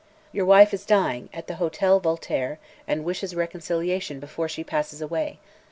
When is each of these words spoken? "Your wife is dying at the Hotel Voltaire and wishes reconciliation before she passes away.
"Your 0.31 0.45
wife 0.47 0.73
is 0.73 0.83
dying 0.83 1.29
at 1.31 1.45
the 1.45 1.57
Hotel 1.57 1.99
Voltaire 1.99 2.57
and 2.87 3.03
wishes 3.05 3.35
reconciliation 3.35 4.19
before 4.19 4.49
she 4.49 4.63
passes 4.63 4.99
away. 4.99 5.37